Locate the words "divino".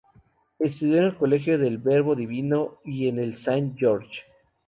2.15-2.79